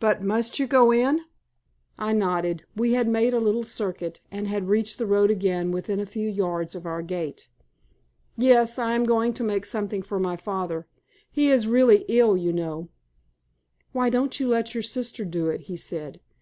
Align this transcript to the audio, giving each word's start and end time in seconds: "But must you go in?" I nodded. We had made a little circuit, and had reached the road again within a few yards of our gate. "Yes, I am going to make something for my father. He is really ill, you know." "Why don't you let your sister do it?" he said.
"But 0.00 0.22
must 0.22 0.58
you 0.58 0.66
go 0.66 0.90
in?" 0.90 1.20
I 1.98 2.14
nodded. 2.14 2.64
We 2.74 2.94
had 2.94 3.06
made 3.06 3.34
a 3.34 3.38
little 3.38 3.64
circuit, 3.64 4.18
and 4.30 4.48
had 4.48 4.66
reached 4.70 4.96
the 4.96 5.04
road 5.04 5.30
again 5.30 5.72
within 5.72 6.00
a 6.00 6.06
few 6.06 6.26
yards 6.26 6.74
of 6.74 6.86
our 6.86 7.02
gate. 7.02 7.50
"Yes, 8.34 8.78
I 8.78 8.94
am 8.94 9.04
going 9.04 9.34
to 9.34 9.44
make 9.44 9.66
something 9.66 10.00
for 10.00 10.18
my 10.18 10.36
father. 10.36 10.86
He 11.30 11.50
is 11.50 11.66
really 11.66 12.06
ill, 12.08 12.34
you 12.34 12.50
know." 12.54 12.88
"Why 13.92 14.08
don't 14.08 14.40
you 14.40 14.48
let 14.48 14.72
your 14.72 14.82
sister 14.82 15.26
do 15.26 15.50
it?" 15.50 15.60
he 15.60 15.76
said. 15.76 16.20